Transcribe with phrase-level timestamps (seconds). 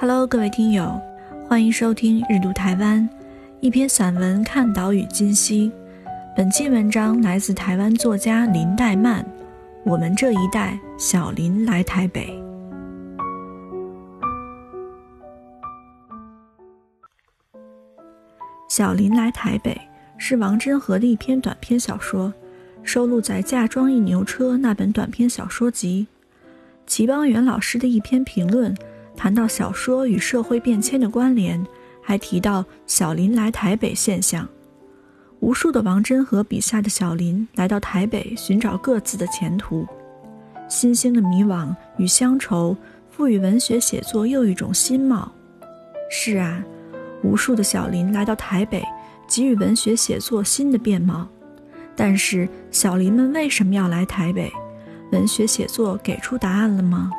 [0.00, 0.98] Hello，各位听友，
[1.46, 3.06] 欢迎收听《日读台湾》，
[3.60, 5.70] 一篇散文看岛屿今夕。
[6.34, 9.22] 本期文章来自台湾作家林黛曼，
[9.84, 12.30] 《我们这一代小林来台北》。
[18.70, 19.78] 小林来台北
[20.16, 22.32] 是王真和的一篇短篇小说，
[22.82, 26.06] 收录在《嫁妆一牛车》那本短篇小说集。
[26.86, 28.74] 齐邦媛老师的一篇评论。
[29.22, 31.62] 谈到小说与社会变迁的关联，
[32.00, 34.48] 还提到小林来台北现象。
[35.40, 39.86] 无数的王真和笔下的小林来到台北寻找各自的前途，
[40.70, 42.74] 新兴的迷惘与乡愁
[43.10, 45.30] 赋予文学写作又一种新貌。
[46.10, 46.64] 是啊，
[47.22, 48.82] 无数的小林来到台北，
[49.28, 51.28] 给予文学写作新的面貌。
[51.94, 54.50] 但是小林们为什么要来台北？
[55.12, 57.10] 文学写作给出答案了吗？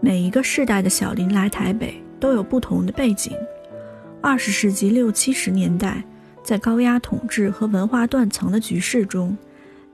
[0.00, 3.32] 每一个世代的小林来台北都有不同的背景。
[4.20, 6.02] 二十世纪六七十年代，
[6.42, 9.36] 在高压统治和文化断层的局势中，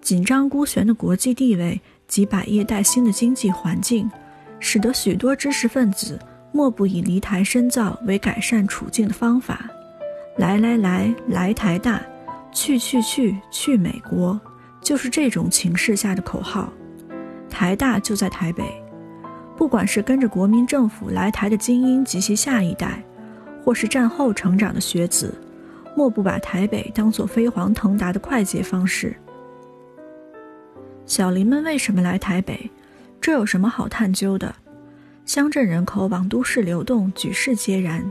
[0.01, 4.11] 紧张孤悬的国际地位及百业待兴的经济环境，
[4.61, 6.19] 使得许多知识分子
[6.53, 9.71] 莫不以离台深造为改善处境的方法。
[10.37, 11.99] 来来来，来台大；
[12.53, 14.39] 去去去，去美国，
[14.83, 16.71] 就是这种情势下的口号。
[17.49, 18.84] 台大就在台北。
[19.65, 23.03] 不管是跟着国民政府来台的精英及其下一代，
[23.65, 25.35] 或是战后成长的学子，
[25.97, 29.17] 莫不把台北当作飞黄腾达的快捷方式。
[31.07, 32.71] 小林们为什么来台北？
[33.23, 34.55] 这有什么好探究的？
[35.25, 38.05] 乡镇人口往都市流动，举世皆然。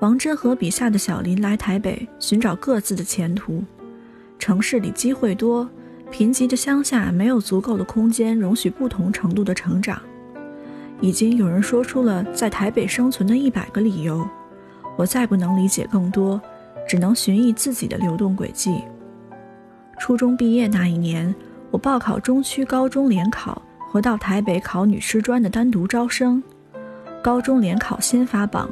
[0.00, 3.64] 王真和笔下的小林来台北寻找各自的前途。
[4.38, 5.66] 城市里机会多，
[6.10, 9.98] 贫瘠的乡下没有足够的空间容许不同程度的成长。
[11.04, 14.26] 已经有人说出了在台北生存的一百个理由，
[14.96, 16.40] 我再不能理解更多，
[16.88, 18.82] 只能寻觅自己的流动轨迹。
[19.98, 21.34] 初中毕业那一年，
[21.70, 26.42] 我报考中区高中联考和到台北考女师专的单独招生。
[27.22, 28.66] 高中联考先发榜，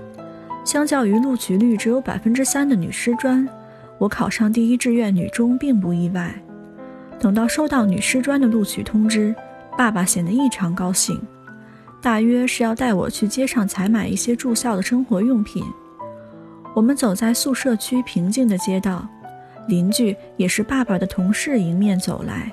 [0.64, 3.46] 相较于录取率只有百分之三的女师专，
[3.98, 6.34] 我考上第一志愿女中并不意外。
[7.20, 9.34] 等到收到女师专的录取通知，
[9.76, 11.20] 爸爸显得异常高兴。
[12.02, 15.64] 大约是要带我去街上采买一些住校的生活用品。
[16.74, 19.06] 我们走在宿舍区平静的街道，
[19.68, 22.50] 邻居也是爸爸的同事迎面走来。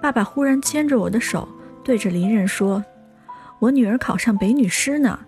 [0.00, 1.48] 爸爸忽然牵着我的手，
[1.82, 2.84] 对着邻人说
[3.58, 5.18] ：“我女儿考上北女师呢。”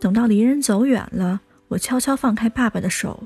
[0.00, 3.22] 等到邻人走远了，我悄悄放开爸爸的手。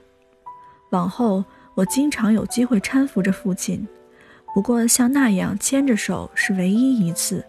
[0.91, 1.45] 往后，
[1.77, 3.87] 我经常有机会搀扶着父亲，
[4.53, 7.45] 不过像那样牵着手是唯一一次。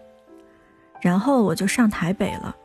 [1.02, 2.56] 然后我就上台北了。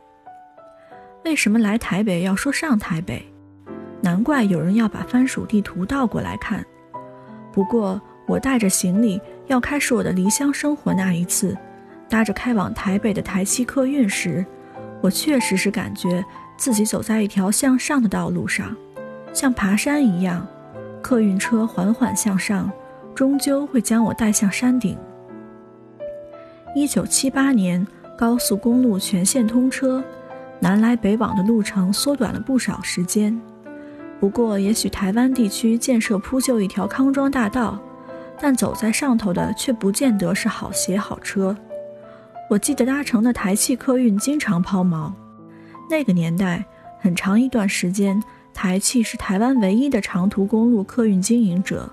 [1.24, 3.22] 为什么来台北要说上台北？
[4.00, 6.64] 难怪有人要把番薯地图倒过来看。
[7.52, 11.58] 不过我带着行李要开始我的离乡生活那一次，
[12.08, 14.46] 搭着开往台北的台七客运时，
[15.00, 16.24] 我确实是感觉
[16.56, 18.74] 自己走在一条向上的道路上，
[19.32, 20.46] 像爬山一样，
[21.02, 22.70] 客运车缓缓向上，
[23.16, 24.96] 终究会将我带向山顶。
[26.76, 27.84] 一九七八年。
[28.18, 30.02] 高速公路全线通车，
[30.58, 33.40] 南来北往的路程缩短了不少时间。
[34.18, 37.78] 不过，也许台湾地区建设铺就一条康庄大道，
[38.40, 41.56] 但走在上头的却不见得是好鞋好车。
[42.50, 45.12] 我记得搭乘的台汽客运经常抛锚。
[45.88, 46.64] 那个年代，
[46.98, 48.20] 很长一段时间，
[48.52, 51.88] 台汽是台湾唯一的长途公路客运经营者。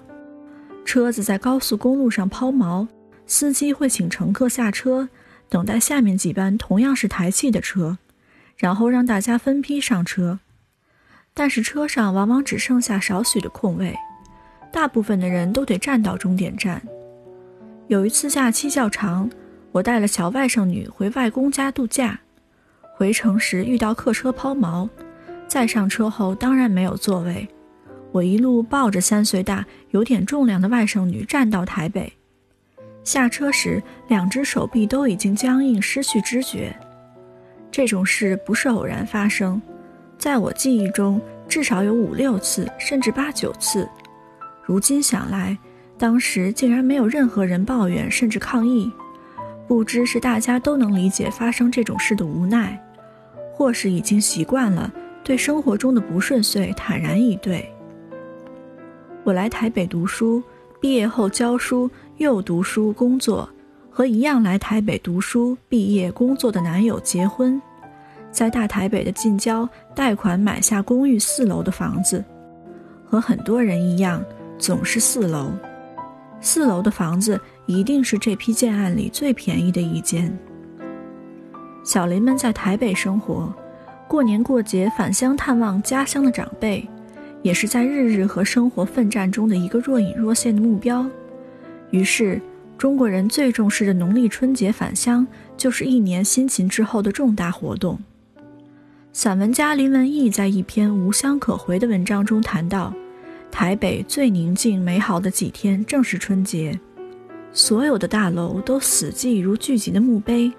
[0.84, 2.88] 车子在高速公路上抛锚，
[3.28, 5.08] 司机会请乘客下车。
[5.50, 7.98] 等待下面几班同样是台汽的车，
[8.58, 10.40] 然后让大家分批上车。
[11.34, 13.96] 但是车上往往只剩下少许的空位，
[14.72, 16.82] 大部分的人都得站到终点站。
[17.88, 19.30] 有一次假期较长，
[19.72, 22.20] 我带了小外甥女回外公家度假，
[22.96, 24.90] 回城时遇到客车抛锚，
[25.48, 27.48] 再上车后当然没有座位，
[28.12, 32.14] 我一路抱着三岁大、有点重量的外甥女站到台北。
[33.06, 36.76] 下车时，两只手臂都已经僵硬，失去知觉。
[37.72, 39.62] 这种事不是偶然发生，
[40.18, 43.88] 在我记忆中至少有五六次，甚至八九次。
[44.64, 45.56] 如今想来，
[46.00, 48.92] 当时竟然没有任何人抱怨，甚至抗议。
[49.68, 52.84] 不知是大家都能理解发生这种事的无奈，
[53.54, 54.92] 或是已经习惯了
[55.24, 57.72] 对生活中的不顺遂坦然以对。
[59.24, 60.42] 我来台北读书，
[60.82, 61.88] 毕业后教书。
[62.18, 63.48] 又读书工作，
[63.90, 67.62] 和一样来台北读书、毕业、工作的男友结婚，
[68.32, 72.24] 在大台北的近郊贷款买下公寓四楼的房子，
[73.06, 74.24] 和很多人一样，
[74.58, 75.52] 总是四楼。
[76.40, 80.32] 四楼的房子一定是这批建案里最便宜的一间。
[81.84, 83.54] 小林们在台北生活，
[84.08, 86.88] 过年过节返乡探望家乡的长辈，
[87.42, 91.06] 也是在日日和生活奋战中的一个若隐若现的目标。
[91.96, 92.42] 于是，
[92.78, 95.26] 中国人最重视的农历春节返乡，
[95.56, 97.98] 就是一年辛勤之后的重大活动。
[99.14, 102.94] 散文家林文义在一篇《无乡可回》的文章中谈到，
[103.50, 106.78] 台北最宁静美好的几天正是春节，
[107.54, 110.52] 所有的大楼都死寂如聚集的墓碑。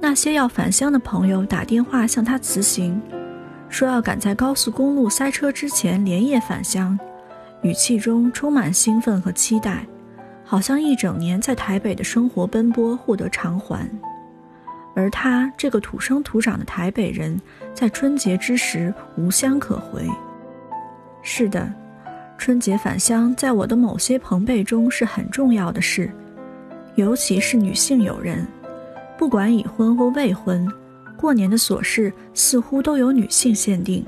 [0.00, 2.98] 那些要返乡的朋友打电话向他辞行，
[3.68, 6.98] 说要赶在高速公路塞车之前连夜返乡，
[7.60, 9.86] 语气中充满兴奋和期待，
[10.52, 13.88] 好像一整年在台北的生活奔波获得偿还。
[14.94, 17.40] 而他这个土生土长的台北人，
[17.72, 20.06] 在春节之时无乡可回。
[21.22, 21.72] 是的，
[22.36, 26.12] 春节返乡在我的某些朋辈中是很重要的事，
[26.96, 28.46] 尤其是女性友人，
[29.16, 30.70] 不管已婚或未婚，
[31.16, 34.04] 过年的琐事似乎都由女性限定。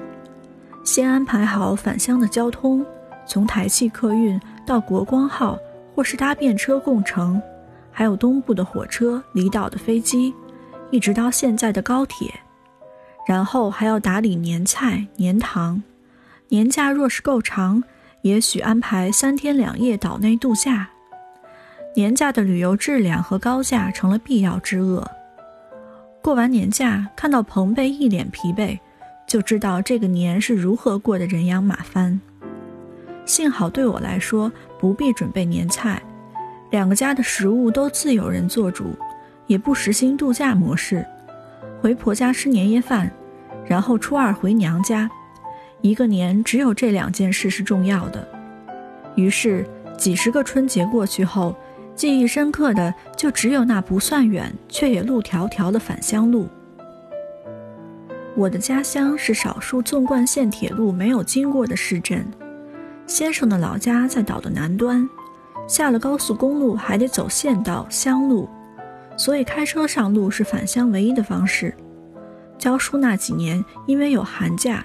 [0.85, 2.85] 先安排好返乡的交通，
[3.27, 5.59] 从台汽客运到国光号，
[5.95, 7.41] 或是搭便车共乘，
[7.93, 10.35] 还有东部的火车、离岛的飞机。
[10.91, 12.33] 一直到现在的高铁，
[13.27, 15.83] 然后还要打理年菜、年糖。
[16.49, 17.83] 年假若是够长，
[18.23, 20.89] 也许安排三天两夜岛内度假。
[21.97, 25.09] 年假的旅游质量和高价成了必要之恶。
[26.23, 28.79] 过完年假，看到彭贝一脸疲惫，
[29.27, 32.21] 就知道这个年是如何过得人仰马翻。
[33.25, 36.03] 幸好对我来说，不必准备年菜，
[36.71, 38.97] 两个家的食物都自有人做主。
[39.47, 41.05] 也不实行度假模式，
[41.83, 43.11] 回婆家吃年夜饭，
[43.67, 45.07] 然后初二回娘家，
[45.83, 48.27] 一个年只有这两件事是重要的。
[49.17, 49.69] 于是
[49.99, 51.55] 几十个春节过去后，
[51.95, 56.49] 记忆深刻的就只有那不算远却也路迢迢的返乡路。
[58.35, 62.27] 我的家乡是少数纵贯线铁路没有经过的市镇，
[63.07, 65.09] 先生的老家在岛的南端，
[65.69, 68.49] 下了高速公路还得走县道乡路。
[69.17, 71.73] 所以开车上路是返乡唯一的方式。
[72.59, 74.85] 教书那几年，因为有寒假，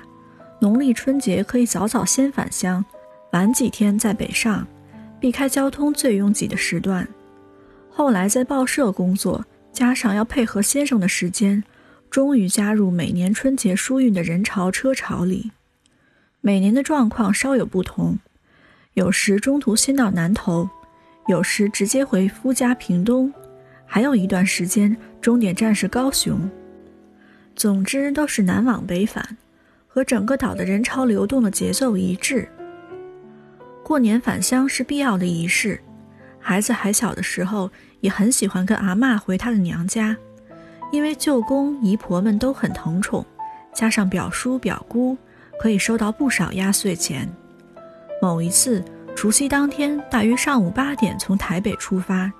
[0.60, 2.84] 农历春节可以早早先返乡，
[3.32, 4.68] 晚几天再北上，
[5.20, 7.08] 避开交通最拥挤的时段。
[7.90, 11.64] 后来在报社工作，加上要配合先生的时间，
[12.10, 15.52] 终于加入每年春节疏运的人潮车潮里。
[16.42, 18.18] 每年的状况稍有不同，
[18.94, 20.70] 有时中途先到南头，
[21.28, 23.32] 有时直接回夫家屏东。
[23.86, 26.50] 还有一段时间，终点站是高雄。
[27.56, 29.36] 总之都是南往北返，
[29.88, 32.48] 和整个岛的人潮流动的节奏一致。
[33.84, 35.82] 过年返乡是必要的仪式。
[36.40, 37.70] 孩子还小的时候，
[38.00, 40.16] 也很喜欢跟阿妈回她的娘家，
[40.90, 43.26] 因为舅公姨婆们都很疼宠，
[43.74, 45.18] 加上表叔表姑，
[45.60, 47.30] 可以收到不少压岁钱。
[48.22, 48.84] 某一次
[49.16, 52.32] 除夕当天，大约上午八点从台北出发。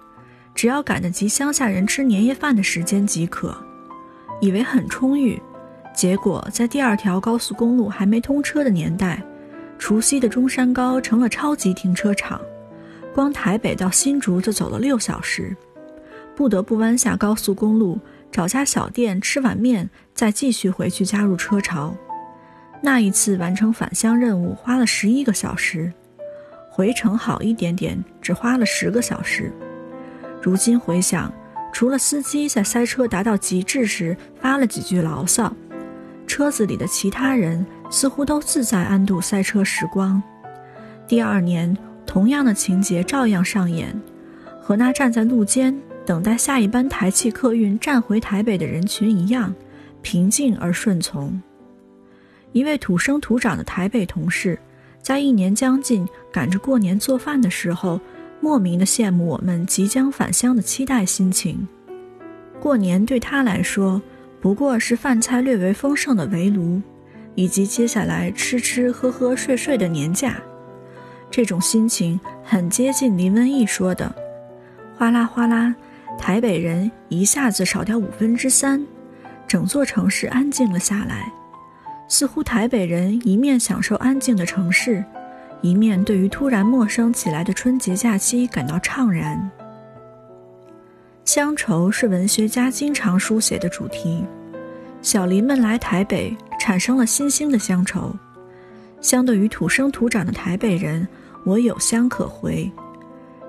[0.56, 3.56] 只要赶得及乡下人吃年夜饭的时间即可，
[4.42, 5.42] 以为很充裕，
[5.94, 9.24] 结果在第二条高速公路还没通车的年代，
[9.78, 12.42] 除夕的中山高成了超级停车场，
[13.14, 15.56] 光台北到新竹就走了六小时，
[16.36, 17.98] 不得不弯下高速公路
[18.30, 21.96] 找家小店吃碗面，再继续回去加入车潮。
[22.82, 25.92] 那一次完成返乡任务花了十一个小时，
[26.70, 29.52] 回程好一点点，只花了十个小时。
[30.42, 31.32] 如今回想，
[31.74, 35.54] 除了司机在塞车达到极致时发了几句牢骚，
[36.26, 40.22] 车子里的其他人似乎都自在安度塞车时光。
[41.06, 44.00] 第二年，同样的情节照样上演，
[44.62, 49.54] 和那站在路肩等待下一班台汽客运站回台北的人群一样，
[50.02, 51.42] 平静而顺从。
[52.52, 54.58] 一位土生土长的台北同事，
[55.02, 58.00] 在一年将近赶着过年做饭的时候。
[58.42, 61.68] 莫名的羡慕我们即将返乡的期待心情。
[62.58, 64.02] 过年对他来说，
[64.40, 66.82] 不过是饭菜略为丰盛的围炉，
[67.36, 70.42] 以及接下来吃吃喝喝睡睡的年假。
[71.30, 74.16] 这种心情很接近林文义说的
[74.98, 75.76] ：“哗啦哗啦，
[76.18, 78.82] 台北人一下子少掉五分之三，
[79.46, 81.30] 整座城市安静了下来，
[82.10, 85.02] 似乎台北人一面享受安静的城市。”
[85.62, 89.52] 一面对于突然陌生起来的春节假期感到怅然。
[91.26, 94.24] 乡愁是文学家经常书写的主题，
[95.02, 98.16] 小林们来台北，产生了新兴的乡愁。
[99.02, 101.06] 相对于土生土长的台北人，
[101.44, 102.72] 我有乡可回，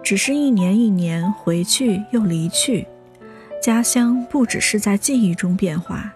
[0.03, 2.85] 只是一年一年回去又离去，
[3.63, 6.13] 家乡不只是在记忆中变化，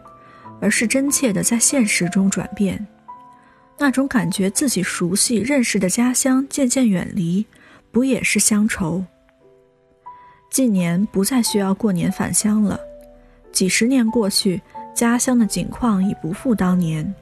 [0.64, 2.86] 而是真切的在现实中转变。
[3.76, 7.44] 那种感觉自己熟悉认识的家乡渐渐远离，
[7.92, 9.04] 不也是乡愁？
[10.50, 12.80] 近年不再需要过年返乡了，
[13.52, 14.62] 几十年过去，
[14.94, 17.14] 家乡的景况已不复当年，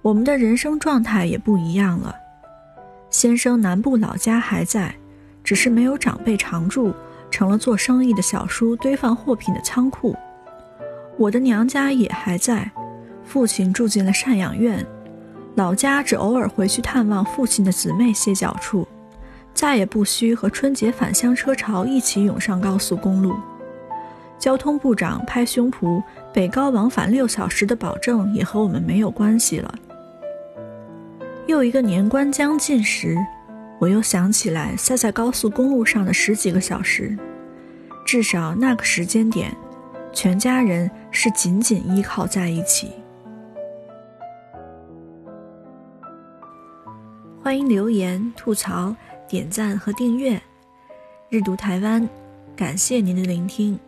[0.00, 2.14] 我们的人生状态也不一样了。
[3.10, 4.94] 先生南部老家还在，
[5.42, 6.94] 只是没有长辈常住，
[7.28, 10.14] 成了做生意的小叔堆放货品的仓库。
[11.18, 12.70] 我的娘家也还在，
[13.24, 14.86] 父亲住进了赡养院，
[15.56, 18.86] 老家只偶尔回去探望父亲的姊妹歇脚处。
[19.52, 23.34] 再也不需和春节返乡车潮一起涌上高速公路。
[24.38, 26.00] 交通部长拍胸脯，
[26.32, 29.74] 北高往返六小时的保证也和我们没有关系了。
[31.48, 33.18] 又一个年关将近时，
[33.80, 37.18] 我又想起来塞在高速公路上的十几个小时，
[38.06, 39.52] 至少那个时间点，
[40.12, 42.92] 全家人是紧紧依靠在一起。
[47.42, 48.94] 欢迎留言吐槽。
[49.28, 50.40] 点赞和订阅，
[51.28, 52.08] 日读台湾，
[52.56, 53.78] 感谢您的聆听。